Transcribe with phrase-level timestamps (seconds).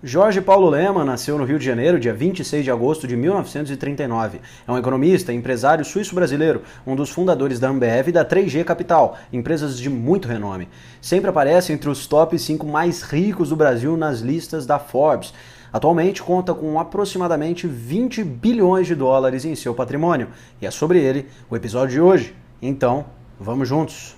[0.00, 4.40] Jorge Paulo Lema nasceu no Rio de Janeiro, dia 26 de agosto de 1939.
[4.64, 9.76] É um economista, empresário suíço-brasileiro, um dos fundadores da Ambev e da 3G Capital, empresas
[9.76, 10.68] de muito renome.
[11.02, 15.34] Sempre aparece entre os top 5 mais ricos do Brasil nas listas da Forbes.
[15.72, 20.28] Atualmente conta com aproximadamente 20 bilhões de dólares em seu patrimônio.
[20.62, 22.36] E é sobre ele o episódio de hoje.
[22.62, 23.04] Então,
[23.40, 24.17] vamos juntos!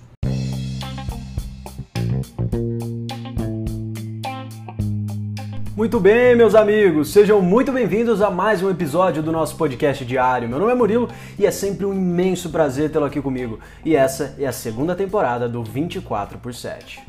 [5.80, 10.46] Muito bem, meus amigos, sejam muito bem-vindos a mais um episódio do nosso podcast diário.
[10.46, 11.08] Meu nome é Murilo
[11.38, 13.58] e é sempre um imenso prazer tê-lo aqui comigo.
[13.82, 17.02] E essa é a segunda temporada do 24 por 7.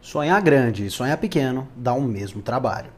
[0.00, 2.90] Sonhar grande e sonhar pequeno dá o mesmo trabalho.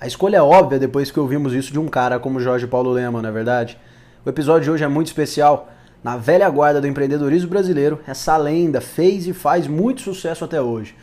[0.00, 3.20] A escolha é óbvia depois que ouvimos isso de um cara como Jorge Paulo Lema,
[3.20, 3.76] não é verdade?
[4.24, 5.73] O episódio de hoje é muito especial
[6.04, 10.94] na velha guarda do empreendedorismo brasileiro, essa lenda fez e faz muito sucesso até hoje.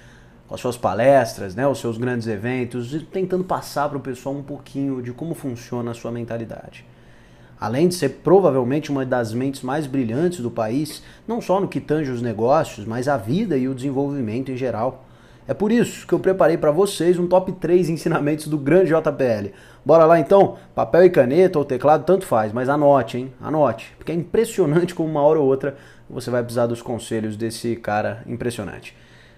[0.47, 4.35] Com as suas palestras, né, os seus grandes eventos, e tentando passar para o pessoal
[4.35, 6.85] um pouquinho de como funciona a sua mentalidade.
[7.59, 11.79] Além de ser provavelmente uma das mentes mais brilhantes do país, não só no que
[11.79, 15.07] tange os negócios, mas a vida e o desenvolvimento em geral.
[15.51, 19.53] É por isso que eu preparei para vocês um top 3 ensinamentos do grande JPL.
[19.83, 20.55] Bora lá então?
[20.73, 23.33] Papel e caneta ou teclado, tanto faz, mas anote, hein?
[23.41, 25.75] Anote, porque é impressionante como uma hora ou outra
[26.09, 28.95] você vai precisar dos conselhos desse cara impressionante.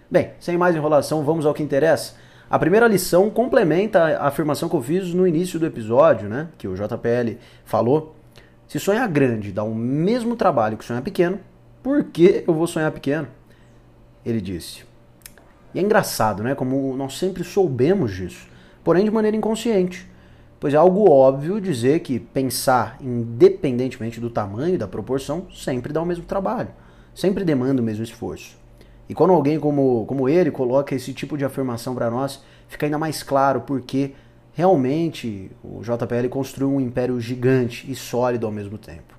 [0.07, 2.13] Bem, sem mais enrolação, vamos ao que interessa.
[2.47, 6.49] A primeira lição complementa a afirmação que eu fiz no início do episódio, né?
[6.59, 8.15] Que o JPL falou.
[8.67, 11.39] Se sonhar grande dá o mesmo trabalho que sonhar pequeno,
[11.81, 13.27] por que eu vou sonhar pequeno?
[14.23, 14.92] Ele disse.
[15.73, 16.55] E é engraçado, né?
[16.55, 18.47] Como nós sempre soubemos disso,
[18.83, 20.07] porém de maneira inconsciente.
[20.59, 26.01] Pois é algo óbvio dizer que pensar, independentemente do tamanho e da proporção, sempre dá
[26.01, 26.69] o mesmo trabalho,
[27.13, 28.57] sempre demanda o mesmo esforço.
[29.09, 32.97] E quando alguém como, como ele coloca esse tipo de afirmação para nós, fica ainda
[32.97, 34.13] mais claro porque
[34.53, 39.13] realmente o JPL construiu um império gigante e sólido ao mesmo tempo.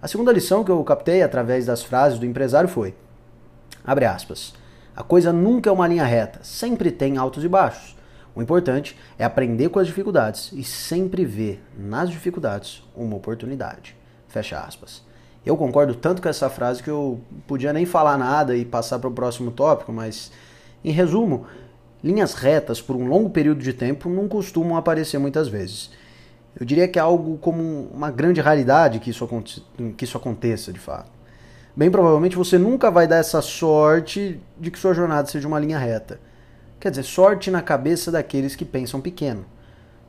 [0.00, 2.94] A segunda lição que eu captei através das frases do empresário foi:
[3.84, 4.54] abre aspas.
[4.98, 7.96] A coisa nunca é uma linha reta, sempre tem altos e baixos.
[8.34, 13.94] O importante é aprender com as dificuldades e sempre ver nas dificuldades uma oportunidade.
[14.26, 15.04] Fecha aspas.
[15.46, 19.08] Eu concordo tanto com essa frase que eu podia nem falar nada e passar para
[19.08, 20.32] o próximo tópico, mas
[20.84, 21.46] em resumo,
[22.02, 25.92] linhas retas por um longo período de tempo não costumam aparecer muitas vezes.
[26.58, 29.28] Eu diria que é algo como uma grande raridade que isso,
[29.96, 31.17] que isso aconteça de fato
[31.78, 35.78] bem provavelmente você nunca vai dar essa sorte de que sua jornada seja uma linha
[35.78, 36.18] reta.
[36.80, 39.44] Quer dizer, sorte na cabeça daqueles que pensam pequeno.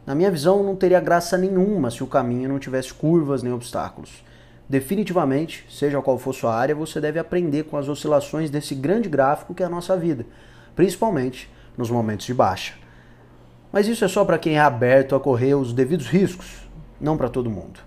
[0.04, 4.24] Na minha visão, não teria graça nenhuma se o caminho não tivesse curvas nem obstáculos.
[4.68, 9.54] Definitivamente, seja qual for sua área, você deve aprender com as oscilações desse grande gráfico
[9.54, 10.26] que é a nossa vida,
[10.76, 12.74] principalmente nos momentos de baixa.
[13.72, 16.68] Mas isso é só para quem é aberto a correr os devidos riscos,
[17.00, 17.80] não para todo mundo.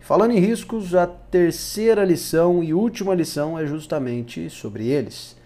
[0.00, 5.36] Falando em riscos, a terceira lição e última lição é justamente sobre eles.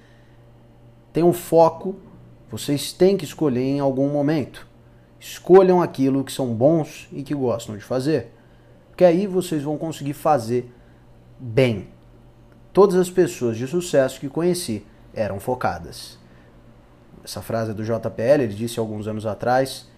[1.12, 1.96] Tenham foco,
[2.50, 4.66] vocês têm que escolher em algum momento.
[5.18, 8.32] Escolham aquilo que são bons e que gostam de fazer.
[8.88, 10.70] Porque aí vocês vão conseguir fazer
[11.38, 11.88] bem.
[12.72, 14.84] Todas as pessoas de sucesso que conheci
[15.14, 16.18] eram focadas.
[17.24, 19.88] Essa frase é do JPL, ele disse alguns anos atrás.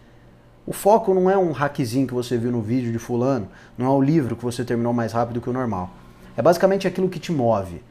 [0.66, 3.90] O foco não é um hackzinho que você viu no vídeo de fulano, não é
[3.90, 5.90] o livro que você terminou mais rápido que o normal.
[6.36, 7.82] É basicamente aquilo que te move,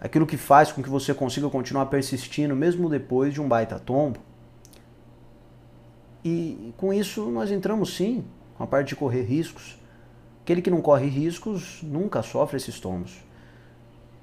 [0.00, 4.20] aquilo que faz com que você consiga continuar persistindo mesmo depois de um baita tombo.
[6.24, 8.24] E com isso nós entramos sim
[8.56, 9.78] com a parte de correr riscos.
[10.44, 13.18] Aquele que não corre riscos nunca sofre esses tombos.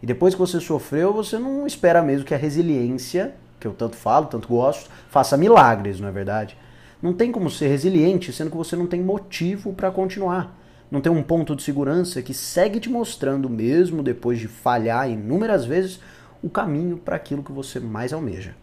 [0.02, 3.96] E depois que você sofreu, você não espera mesmo que a resiliência, que eu tanto
[3.96, 6.56] falo, tanto gosto, faça milagres, não é verdade?
[7.02, 10.58] Não tem como ser resiliente sendo que você não tem motivo para continuar.
[10.90, 15.66] Não tem um ponto de segurança que segue te mostrando, mesmo depois de falhar inúmeras
[15.66, 16.00] vezes,
[16.42, 18.56] o caminho para aquilo que você mais almeja.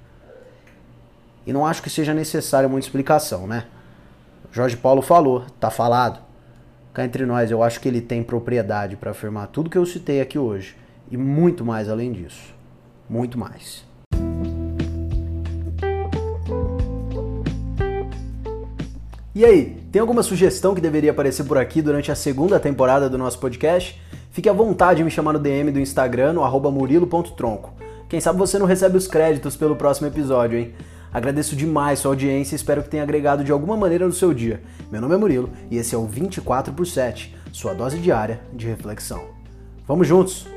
[1.46, 3.66] E não acho que seja necessária muita explicação, né?
[4.50, 6.20] Jorge Paulo falou, tá falado.
[6.94, 10.20] Cá entre nós, eu acho que ele tem propriedade para afirmar tudo que eu citei
[10.20, 10.76] aqui hoje
[11.10, 12.54] e muito mais além disso.
[13.10, 13.84] Muito mais.
[19.34, 23.18] E aí, tem alguma sugestão que deveria aparecer por aqui durante a segunda temporada do
[23.18, 24.00] nosso podcast?
[24.30, 27.74] Fique à vontade de me chamar no DM do Instagram, no murilo.tronco.
[28.08, 30.72] Quem sabe você não recebe os créditos pelo próximo episódio, hein?
[31.12, 34.62] Agradeço demais sua audiência e espero que tenha agregado de alguma maneira no seu dia.
[34.88, 38.68] Meu nome é Murilo e esse é o 24 por 7, sua dose diária de
[38.68, 39.24] reflexão.
[39.84, 40.53] Vamos juntos!